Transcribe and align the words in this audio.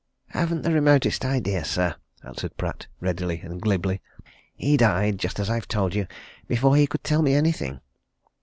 "Haven't 0.29 0.63
the 0.63 0.71
remotest 0.71 1.23
idea, 1.23 1.63
sir," 1.63 1.93
answered 2.25 2.57
Pratt, 2.57 2.87
readily 3.01 3.39
and 3.41 3.61
glibly. 3.61 4.01
"He 4.55 4.75
died 4.75 5.19
just 5.19 5.39
as 5.39 5.47
I've 5.47 5.67
told 5.67 5.93
you 5.93 6.07
before 6.47 6.75
he 6.75 6.87
could 6.87 7.03
tell 7.03 7.21
me 7.21 7.35
anything." 7.35 7.81